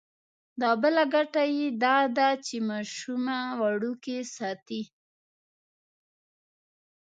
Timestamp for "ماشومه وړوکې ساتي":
2.69-4.81